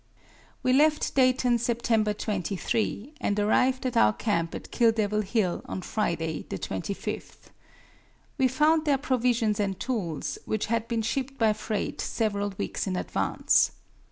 [0.63, 5.83] We left Dayton, September 23, and arrived at our camp at Kill Devil Hill on
[5.83, 7.51] Friday, the 25th.
[8.39, 12.95] We found there provisions and tools, which had been shipped by freight several weeks in
[12.95, 13.73] advance.